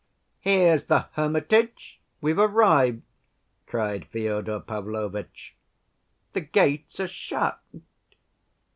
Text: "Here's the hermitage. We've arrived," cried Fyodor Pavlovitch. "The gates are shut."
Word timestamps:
"Here's 0.39 0.85
the 0.85 1.09
hermitage. 1.11 2.01
We've 2.21 2.39
arrived," 2.39 3.03
cried 3.67 4.07
Fyodor 4.07 4.59
Pavlovitch. 4.59 5.55
"The 6.33 6.41
gates 6.41 6.99
are 6.99 7.05
shut." 7.07 7.61